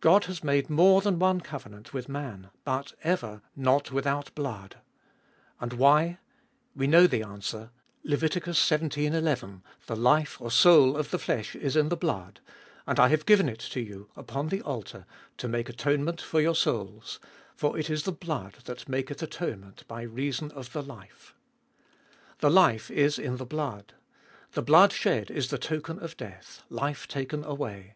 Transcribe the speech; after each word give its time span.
God 0.00 0.26
has 0.26 0.44
made 0.44 0.70
more 0.70 1.00
than 1.00 1.18
one 1.18 1.40
covenant 1.40 1.92
with 1.92 2.08
man, 2.08 2.50
but 2.62 2.92
ever, 3.02 3.42
not 3.56 3.90
without 3.90 4.32
blood! 4.36 4.76
And 5.60 5.72
why? 5.72 6.20
We 6.76 6.86
know 6.86 7.08
the 7.08 7.24
answer 7.24 7.70
(Lev. 8.04 8.20
xvii. 8.20 9.06
n): 9.06 9.62
The 9.88 9.96
life 9.96 10.38
(soul) 10.50 10.96
of 10.96 11.10
'the 11.10 11.18
flesh 11.18 11.56
is 11.56 11.74
in 11.74 11.88
the 11.88 11.96
blood; 11.96 12.38
and 12.86 13.00
I 13.00 13.08
have 13.08 13.26
given 13.26 13.48
it 13.48 13.58
to 13.72 13.80
you 13.80 14.08
upon 14.14 14.50
the 14.50 14.62
altar 14.62 15.04
to 15.38 15.48
make 15.48 15.68
atonement 15.68 16.20
for 16.20 16.40
your 16.40 16.54
316 16.54 16.70
ZTbe 16.70 16.92
Iboliest 16.92 16.92
of 16.92 16.92
2UI 16.92 17.00
souls: 17.02 17.20
for 17.56 17.76
it 17.76 17.90
is 17.90 18.04
the 18.04 18.12
blood 18.12 18.52
that 18.66 18.88
maketh 18.88 19.20
atonement 19.20 19.82
by 19.88 20.02
reason 20.02 20.52
of 20.52 20.72
the 20.72 20.82
life. 20.84 21.34
The 22.38 22.50
life 22.50 22.88
is 22.88 23.18
in 23.18 23.38
the 23.38 23.44
blood. 23.46 23.94
The 24.52 24.62
blood 24.62 24.92
shed 24.92 25.28
is 25.28 25.48
the 25.50 25.58
token 25.58 25.98
of 25.98 26.16
death, 26.16 26.62
life 26.70 27.08
taken 27.08 27.42
away. 27.42 27.94